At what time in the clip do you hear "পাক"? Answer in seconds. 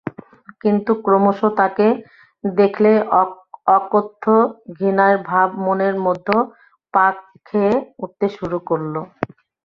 6.93-7.15